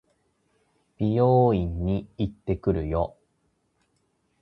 [0.97, 3.15] 美容院に行ってくるよ。